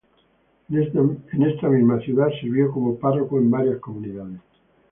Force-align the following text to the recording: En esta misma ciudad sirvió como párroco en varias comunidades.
En 0.71 1.43
esta 1.43 1.69
misma 1.69 1.99
ciudad 1.99 2.29
sirvió 2.41 2.71
como 2.71 2.95
párroco 2.97 3.37
en 3.37 3.51
varias 3.51 3.77
comunidades. 3.79 4.39